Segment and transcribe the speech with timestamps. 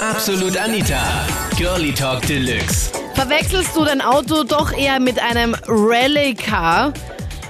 [0.00, 1.26] Absolut Anita.
[1.58, 2.90] Girlie Talk Deluxe.
[3.14, 6.94] Verwechselst du dein Auto doch eher mit einem Rallye-Car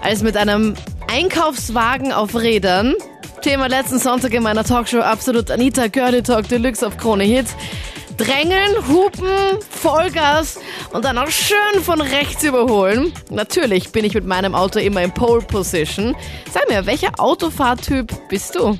[0.03, 0.75] als mit einem
[1.09, 2.97] Einkaufswagen auf Rädern?
[3.43, 7.55] Thema letzten Sonntag in meiner Talkshow Absolut Anita Girlie Talk Deluxe auf Krone Hits.
[8.17, 9.29] Drängeln, hupen,
[9.71, 10.59] Vollgas
[10.93, 13.13] und dann auch schön von rechts überholen.
[13.31, 16.17] Natürlich bin ich mit meinem Auto immer in Pole Position.
[16.53, 18.77] Sag mir, welcher Autofahrtyp bist du?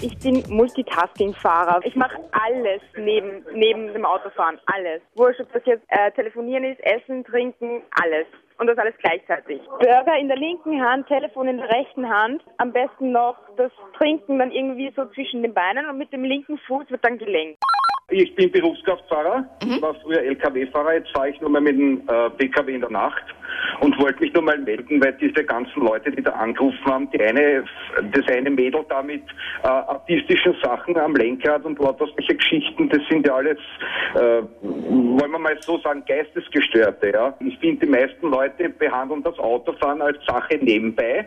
[0.00, 1.80] Ich bin Multitasking-Fahrer.
[1.84, 4.58] Ich mache alles neben, neben dem Autofahren.
[4.66, 5.02] Alles.
[5.16, 8.26] Wurscht, ob das jetzt äh, telefonieren ist, essen, trinken, alles.
[8.58, 9.60] Und das alles gleichzeitig.
[9.66, 12.42] Burger in der linken Hand, Telefon in der rechten Hand.
[12.58, 16.58] Am besten noch das Trinken dann irgendwie so zwischen den Beinen und mit dem linken
[16.58, 17.58] Fuß wird dann gelenkt.
[18.10, 22.30] Ich bin Berufskraftfahrer, ich war früher LKW-Fahrer, jetzt fahre ich nur mal mit dem äh,
[22.30, 23.22] PKW in der Nacht
[23.80, 27.20] und wollte mich nur mal melden, weil diese ganzen Leute, die da angerufen haben, die
[27.20, 27.64] eine,
[28.12, 29.22] das eine Mädel da mit
[29.62, 33.58] äh, artistischen Sachen am Lenkrad und lauter solche Geschichten, das sind ja alles,
[34.14, 37.36] äh, wollen wir mal so sagen, Geistesgestörte, ja.
[37.40, 41.26] Ich finde, die meisten Leute behandeln das Autofahren als Sache nebenbei.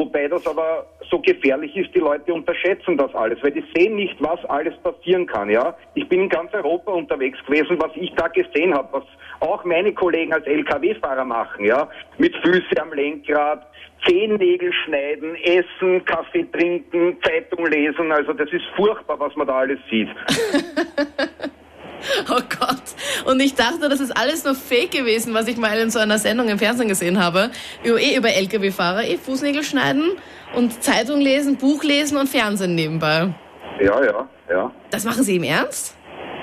[0.00, 4.16] Wobei das aber so gefährlich ist, die Leute unterschätzen das alles, weil die sehen nicht,
[4.18, 5.76] was alles passieren kann, ja.
[5.92, 9.04] Ich bin in ganz Europa unterwegs gewesen, was ich da gesehen habe, was
[9.40, 11.86] auch meine Kollegen als LKW-Fahrer machen, ja.
[12.16, 13.66] Mit Füße am Lenkrad,
[14.06, 19.80] Zehennägel schneiden, essen, Kaffee trinken, Zeitung lesen, also das ist furchtbar, was man da alles
[19.90, 20.08] sieht.
[22.30, 22.82] Oh Gott.
[23.24, 26.18] Und ich dachte, das ist alles nur Fake gewesen, was ich mal in so einer
[26.18, 27.50] Sendung im Fernsehen gesehen habe.
[27.82, 30.12] Über, eh über Lkw-Fahrer, eh Fußnägel schneiden
[30.54, 33.34] und Zeitung lesen, Buch lesen und Fernsehen nebenbei.
[33.80, 34.70] Ja, ja, ja.
[34.90, 35.94] Das machen Sie im Ernst?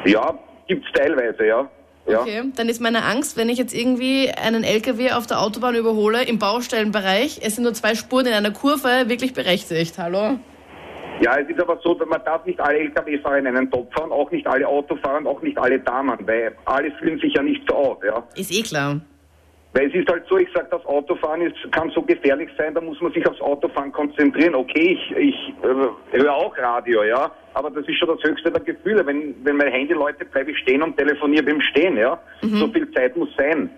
[0.05, 1.69] Ja, gibt's teilweise, ja.
[2.07, 2.21] Ja.
[2.21, 6.23] Okay, dann ist meine Angst, wenn ich jetzt irgendwie einen LKW auf der Autobahn überhole,
[6.23, 9.97] im Baustellenbereich, es sind nur zwei Spuren in einer Kurve, wirklich berechtigt.
[9.97, 10.39] Hallo?
[11.21, 14.29] Ja, es ist aber so, man darf nicht alle Lkw-Fahrer in einen Topf fahren, auch
[14.31, 17.75] nicht alle Autofahrer und auch nicht alle Damen, weil alle fühlen sich ja nicht so
[17.75, 18.23] auf, ja.
[18.35, 19.01] Ist eh klar.
[19.73, 22.81] Weil es ist halt so, ich sage, das Autofahren ist, kann so gefährlich sein, da
[22.81, 24.55] muss man sich aufs Autofahren konzentrieren.
[24.55, 28.61] Okay, ich, ich äh, höre auch Radio, ja, aber das ist schon das höchste der
[28.61, 29.05] Gefühle.
[29.05, 32.19] Wenn, wenn mein Handy läutet, bleibe ich stehen und telefoniere beim Stehen, ja.
[32.41, 33.69] So viel Zeit muss sein.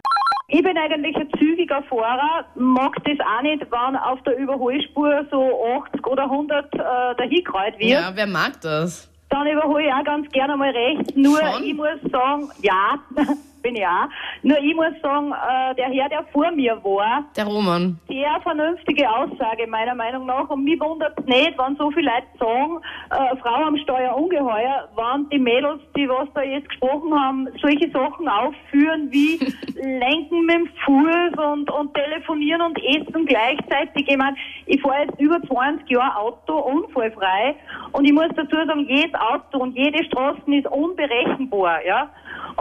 [0.51, 5.63] Ich bin eigentlich ein zügiger Fahrer, mag das auch nicht, wenn auf der Überholspur so
[5.85, 6.77] 80 oder 100 äh,
[7.17, 7.89] dahingerollt wird.
[7.91, 9.11] Ja, wer mag das?
[9.29, 11.15] Dann überhole ich auch ganz gerne mal rechts.
[11.15, 11.63] Nur Schon?
[11.63, 12.97] ich muss sagen, ja,
[13.61, 14.07] bin ich auch.
[14.43, 17.99] Nur ich muss sagen, äh, der Herr, der vor mir war, Der Roman.
[18.07, 20.49] sehr vernünftige Aussage meiner Meinung nach.
[20.49, 22.79] Und mich wundert es nicht, wenn so viele Leute sagen,
[23.11, 27.89] äh, Frau am Steuer ungeheuer, wenn die Mädels, die was da jetzt gesprochen haben, solche
[27.91, 29.39] Sachen aufführen wie
[29.75, 34.07] Lenken mit dem Fuß und, und telefonieren und essen gleichzeitig.
[34.07, 37.55] Ich meine, ich fahre jetzt über 20 Jahre Auto unfallfrei
[37.91, 42.09] und ich muss dazu sagen, jedes Auto und jede Straße ist unberechenbar, ja.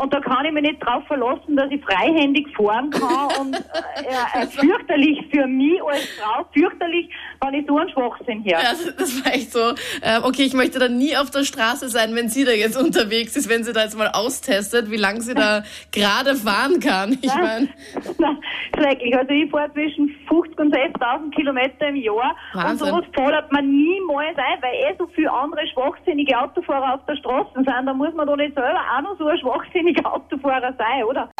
[0.00, 3.40] Und da kann ich mich nicht drauf verlassen, dass ich freihändig fahren kann.
[3.40, 7.10] Und äh, äh, fürchterlich für mich als Frau, fürchterlich,
[7.40, 8.60] wenn ich so einen Schwachsinn höre.
[8.60, 9.74] Ja, das, das war echt so.
[10.02, 13.36] Ähm, okay, ich möchte dann nie auf der Straße sein, wenn sie da jetzt unterwegs
[13.36, 15.62] ist, wenn sie da jetzt mal austestet, wie lange sie da
[15.92, 17.18] gerade fahren kann.
[17.20, 17.68] Ich meine,
[18.18, 18.38] Nein,
[18.76, 19.16] schrecklich.
[19.16, 22.70] Also ich fahre zwischen 50 und 60.000 Kilometer im Jahr Wahnsinn.
[22.70, 27.16] und sowas fordert man niemals ein, weil eh so viele andere schwachsinnige Autofahrer auf der
[27.16, 27.66] Straße sind.
[27.66, 31.30] Da muss man doch nicht selber auch noch so ein schwachsinniger Autofahrer sein, oder?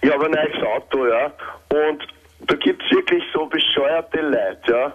[0.00, 1.26] Ich habe ein neues Auto, ja.
[1.70, 2.06] Und
[2.46, 4.92] da gibt's wirklich so bescheuerte Leute, ja.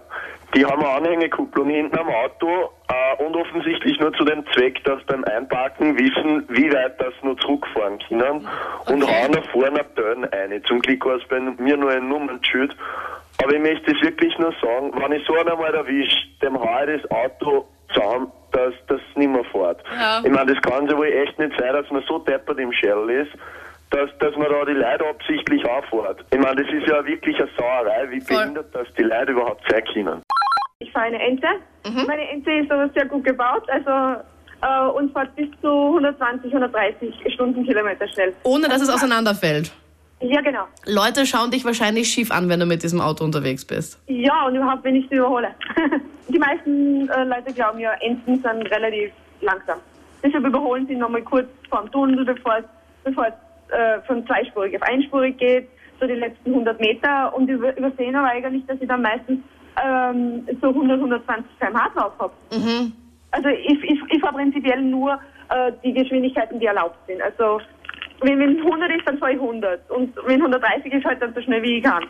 [0.55, 5.01] Die haben eine Anhängekupplung hinten am Auto äh, und offensichtlich nur zu dem Zweck, dass
[5.03, 8.47] beim Einparken wissen, wie weit das nur zurückfahren können
[8.87, 9.13] und Okay.
[9.23, 10.63] hauen da vorne Tönen ein.
[10.65, 12.75] Zum Glück war es bei mir nur ein Nummernschild.
[13.41, 16.83] Aber ich möchte es wirklich nur sagen, wenn ich so einen einmal erwische, dem hau
[16.85, 19.81] ich das Auto zusammen, dass das nicht mehr fährt.
[19.95, 20.19] Ja.
[20.23, 23.09] Ich meine, das kann ja wohl echt nicht sein, dass man so deppert im Shell
[23.11, 23.31] ist,
[23.91, 26.25] dass, dass man da die Leute absichtlich auffährt.
[26.31, 28.37] Ich meine, das ist ja wirklich eine Sauerei, wie Voll.
[28.37, 30.21] behindert das die Leute überhaupt sein können.
[30.89, 31.47] Ich fahre eine Ente.
[32.07, 34.21] Meine Ente ist aber sehr gut gebaut, also
[34.61, 38.33] äh, und fährt bis zu 120, 130 Stundenkilometer schnell.
[38.43, 39.71] ohne dass es auseinanderfällt.
[40.21, 40.63] Ja, genau.
[40.85, 44.01] Leute schauen dich wahrscheinlich schief an, wenn du mit diesem Auto unterwegs bist.
[44.07, 45.49] Ja, und überhaupt, wenn ich sie überhole.
[46.27, 49.11] Die meisten äh, Leute glauben ja, Enten sind relativ
[49.41, 49.77] langsam.
[50.23, 52.65] Deshalb überholen sie nochmal kurz vorm Tunnel, bevor es,
[53.03, 55.69] bevor es äh, von zweispurig auf einspurig geht,
[55.99, 59.39] so die letzten 100 Meter und über, übersehen aber eigentlich, dass ich dann meistens
[59.83, 62.33] ähm, so 100, 120 km/h drauf habe.
[63.31, 67.21] Also ich, ich, ich fahre prinzipiell nur äh, die Geschwindigkeiten, die erlaubt sind.
[67.21, 67.61] Also
[68.21, 71.41] wenn, wenn 100 ist, dann fahre ich 100 und wenn 130 ist, halt dann so
[71.41, 72.03] schnell wie ich kann.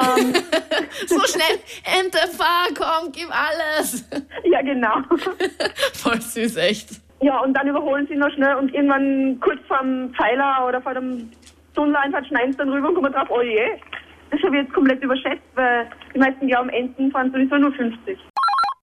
[0.00, 0.32] Ähm,
[1.06, 1.58] So schnell,
[2.00, 4.08] Ente, fahr, komm, gib alles.
[4.44, 5.02] ja, genau.
[5.92, 7.00] Voll süß, echt.
[7.20, 11.30] Ja, und dann überholen sie noch schnell und irgendwann kurz vorm Pfeiler oder vor dem
[11.74, 13.66] Tunneleinfahrt schneiden sie dann rüber und kommen drauf, oh je.
[14.34, 18.18] Das habe ich jetzt komplett überschätzt, weil die meisten glauben, Enten fahren sowieso nur 50.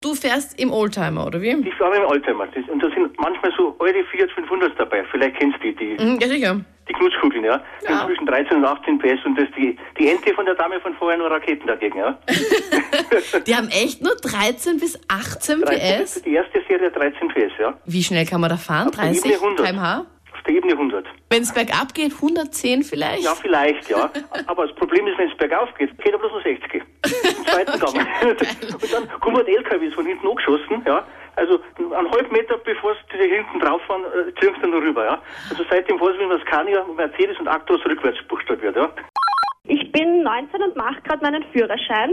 [0.01, 1.49] Du fährst im Oldtimer, oder wie?
[1.67, 2.47] Ich fahre im Oldtimer.
[2.47, 5.03] Das, und da sind manchmal so alte Fiat 500 dabei.
[5.11, 6.61] Vielleicht kennst du die, die, Mhm, ja, sicher.
[6.89, 7.61] die Knutschkugeln, ja?
[7.81, 7.99] Die Ja.
[7.99, 10.95] haben zwischen 13 und 18 PS und das die, die Ente von der Dame von
[10.95, 12.17] vorher nur Raketen dagegen, ja?
[13.45, 16.21] Die haben echt nur 13 bis 18 PS?
[16.23, 17.73] Die erste Serie 13 PS, ja?
[17.85, 18.89] Wie schnell kann man da fahren?
[18.91, 19.65] Der 30 Ebene 100.
[19.67, 20.05] km/h?
[20.45, 21.05] Der Ebene 100.
[21.29, 23.23] Wenn es bergab geht, 110 vielleicht?
[23.23, 24.09] Ja, vielleicht, ja.
[24.47, 26.73] Aber das Problem ist, wenn es bergauf geht, geht er bloß nur 60.
[26.73, 27.95] Im zweiten Gang.
[28.81, 31.05] und dann kommen halt LKWs von hinten angeschossen, ja.
[31.35, 35.05] Also einen halben Meter bevor sie hinten drauf fahren, äh, ziehen sie dann noch rüber,
[35.05, 35.21] ja.
[35.49, 38.89] Also seitdem weiß ich, wie man Scania, Mercedes und Actros rückwärts buchstabiert, ja.
[39.65, 42.11] Ich bin 19 und mache gerade meinen Führerschein.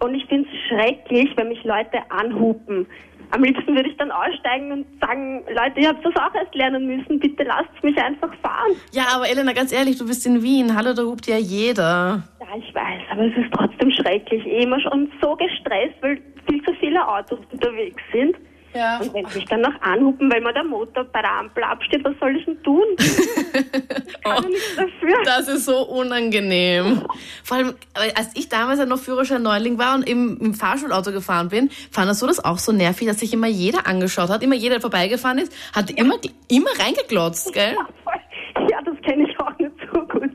[0.00, 2.86] Und ich finde es schrecklich, wenn mich Leute anhupen.
[3.30, 6.86] Am liebsten würde ich dann aussteigen und sagen, Leute, ihr habt das auch erst lernen
[6.86, 8.72] müssen, bitte lasst mich einfach fahren.
[8.92, 10.74] Ja, aber Elena, ganz ehrlich, du bist in Wien.
[10.74, 12.22] Hallo, da hupt ja jeder.
[12.40, 14.46] Ja, ich weiß, aber es ist trotzdem schrecklich.
[14.46, 18.36] Immer schon so gestresst, weil viel zu viele Autos unterwegs sind.
[18.74, 18.98] Ja.
[18.98, 22.04] Und wenn sie mich dann noch anhupen, weil mir der Motor bei der Ampel absteht,
[22.04, 22.84] was soll ich denn tun?
[22.98, 25.22] ich kann ja nichts dafür.
[25.24, 27.02] Das ist so unangenehm.
[27.44, 31.12] Vor allem, äh, als ich damals ja noch Führerschein Neuling war und im, im Fahrschulauto
[31.12, 34.42] gefahren bin, fand das so das auch so nervig, dass sich immer jeder angeschaut hat,
[34.42, 36.16] immer jeder, der vorbeigefahren ist, hat immer,
[36.48, 37.74] immer reingeglotzt, gell?
[37.74, 38.68] Ja, voll.
[38.70, 40.30] Ja, das kenne ich auch nicht so gut.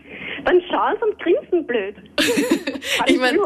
[0.45, 1.96] Dann schauen sie und grinsen blöd.
[3.08, 3.40] Ich meine,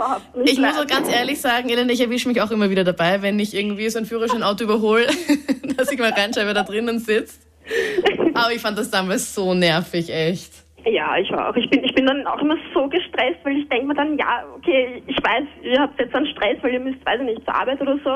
[0.46, 3.40] ich muss auch ganz ehrlich sagen, Elena, ich erwische mich auch immer wieder dabei, wenn
[3.40, 5.06] ich irgendwie so ein Führerscheinauto überhole,
[5.78, 7.48] dass ich mal reinschaue, wer da drinnen sitzt.
[8.34, 10.52] Aber ich fand das damals so nervig, echt.
[10.86, 11.56] Ja, ich auch.
[11.56, 14.44] Ich bin, ich bin dann auch immer so gestresst, weil ich denke mir dann, ja,
[14.56, 17.56] okay, ich weiß, ihr habt jetzt einen Stress, weil ihr müsst, weiß ich nicht, zur
[17.56, 18.10] Arbeit oder so.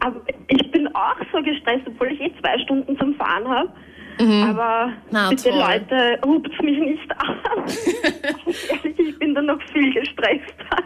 [0.00, 3.70] Aber ich bin auch so gestresst, obwohl ich eh zwei Stunden zum Fahren habe.
[4.20, 4.92] Aber Mhm.
[5.10, 5.58] Na, bitte toll.
[5.58, 7.36] Leute, rupt mich nicht an.
[7.44, 10.76] Ganz ehrlich, ich bin dann noch viel gestresster.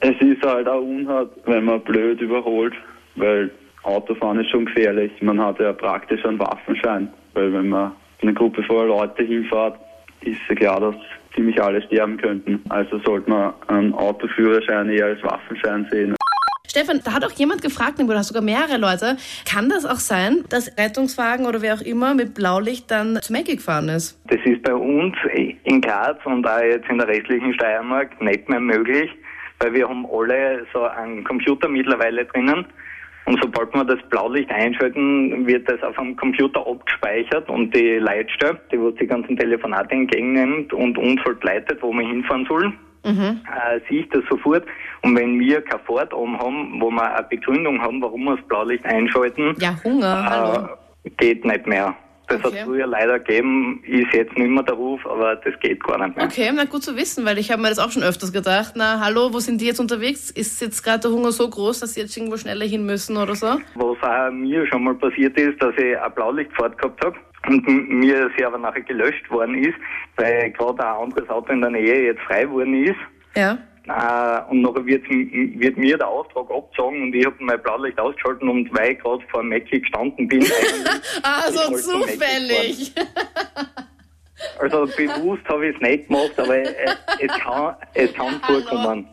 [0.00, 2.74] Es ist halt auch unhart, wenn man blöd überholt,
[3.16, 3.50] weil
[3.82, 5.10] Autofahren ist schon gefährlich.
[5.20, 9.76] Man hat ja praktisch einen Waffenschein, weil wenn man eine Gruppe voller Leute hinfährt,
[10.20, 10.94] ist ja klar, dass
[11.34, 12.60] ziemlich alle sterben könnten.
[12.68, 16.14] Also sollte man einen Autoführerschein eher als Waffenschein sehen.
[16.70, 19.16] Stefan, da hat auch jemand gefragt, oder sogar mehrere Leute,
[19.50, 23.56] kann das auch sein, dass Rettungswagen oder wer auch immer mit Blaulicht dann zu Mackie
[23.56, 24.20] gefahren ist?
[24.28, 25.16] Das ist bei uns
[25.64, 29.10] in Graz und auch jetzt in der restlichen Steiermark nicht mehr möglich,
[29.60, 32.66] weil wir haben alle so einen Computer mittlerweile drinnen.
[33.24, 38.58] Und sobald wir das Blaulicht einschalten, wird das auf einem Computer abgespeichert und die Leitstelle,
[38.72, 42.74] die wo die ganzen Telefonate entgegennimmt und uns halt leitet, wo wir hinfahren sollen,
[43.04, 44.64] äh, sieht das sofort.
[45.02, 48.46] Und wenn wir kein Fahrt oben haben, wo wir eine Begründung haben, warum wir das
[48.46, 51.94] Blaulicht einschalten, Ja, Hunger, äh, geht nicht mehr.
[52.30, 52.58] Das Okay.
[52.58, 56.14] hat früher leider gegeben, ist jetzt nicht mehr der Ruf, aber das geht gar nicht
[56.14, 56.26] mehr.
[56.26, 58.74] Okay, na gut zu wissen, weil ich habe mir das auch schon öfters gedacht.
[58.76, 60.30] Na, hallo, wo sind die jetzt unterwegs?
[60.30, 63.34] Ist jetzt gerade der Hunger so groß, dass sie jetzt irgendwo schneller hin müssen oder
[63.34, 63.46] so?
[63.76, 67.16] Was auch mir schon mal passiert ist, dass ich eine Blaulichtfahrt gehabt habe
[67.48, 69.76] und mir sie aber nachher gelöscht worden ist,
[70.16, 72.98] weil gerade ein anderes Auto in der Nähe jetzt frei worden ist.
[73.36, 73.58] Ja.
[73.88, 78.42] Äh, und nachher wird, wird mir der Auftrag abgezogen und ich habe mein Blaulicht ausgeschaltet
[78.42, 80.42] und weil ich gerade vor Mackie gestanden bin,
[81.22, 82.92] eigentlich so Ich wollte zum zufällig.
[84.58, 86.66] Also bewusst habe ich es nicht gemacht, aber äh,
[87.20, 89.06] es kann, es kann vorkommen.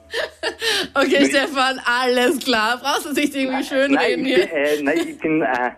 [0.93, 2.79] Okay, Stefan, alles klar.
[2.81, 4.45] Brauchst du nicht irgendwie schön Nein, reden ich hier?
[4.47, 5.71] bin, äh, nein, ich bin, äh,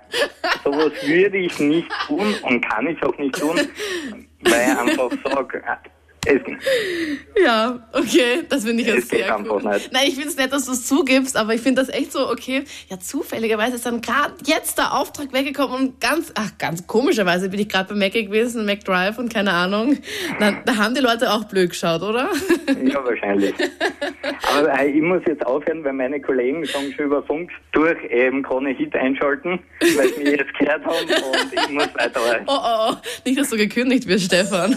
[0.64, 3.58] sowas würde ich nicht tun und kann ich auch nicht tun,
[4.42, 5.64] weil ich einfach sage,
[6.28, 9.64] äh, es, Ja, okay, das finde ich Es jetzt geht sehr cool.
[9.64, 9.92] nicht.
[9.92, 12.30] Nein, ich finde es nett, dass du es zugibst, aber ich finde das echt so,
[12.30, 17.50] okay, ja, zufälligerweise ist dann gerade jetzt der Auftrag weggekommen und ganz, ach, ganz komischerweise
[17.50, 19.98] bin ich gerade bei Mackie gewesen, McDrive und keine Ahnung.
[20.40, 22.30] Da, da haben die Leute auch blöd geschaut, oder?
[22.84, 23.54] ja, wahrscheinlich.
[24.56, 28.44] Aber äh, ich muss jetzt aufhören, weil meine Kollegen sagen schon über Funk durch eben
[28.44, 29.60] Krone Hit einschalten,
[29.96, 32.22] weil sie jetzt gehört haben und ich muss weiter.
[32.48, 34.76] Oh, oh, oh, nicht, dass du gekündigt wirst, Stefan.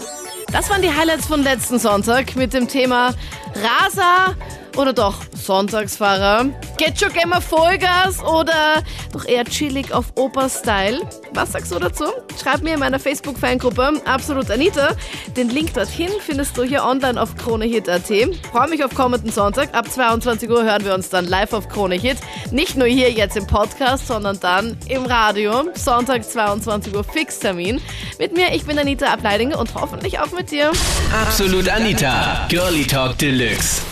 [0.51, 3.13] Das waren die Highlights von letzten Sonntag mit dem Thema
[3.55, 4.35] Raser
[4.77, 6.45] oder doch Sonntagsfahrer.
[6.77, 11.01] Geht schon gerne Vollgas oder doch eher chillig auf Oper-Style?
[11.33, 12.05] Was sagst du dazu?
[12.41, 14.95] Schreib mir in meiner Facebook-Fangruppe Absolut Anita.
[15.35, 18.07] Den Link dorthin findest du hier online auf KroneHit.at.
[18.51, 19.73] Freue mich auf kommenden Sonntag.
[19.73, 22.17] Ab 22 Uhr hören wir uns dann live auf Krone Hit.
[22.51, 25.65] Nicht nur hier jetzt im Podcast, sondern dann im Radio.
[25.73, 27.81] Sonntag 22 Uhr Fixtermin.
[28.19, 30.71] Mit mir, ich bin Anita Ableidinger und hoffentlich auch mit dir.
[31.13, 33.90] Absolut Anita, Girlie Talk Deluxe.